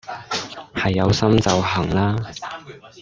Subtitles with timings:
[0.73, 2.15] 係有心就行啦